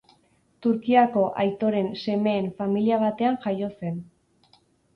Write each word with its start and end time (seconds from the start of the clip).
Turkiako 0.65 1.25
aitoren 1.43 1.91
semeen 2.05 2.49
familia 2.63 2.99
batean 3.07 3.41
jaio 3.47 3.73
zen. 3.79 4.05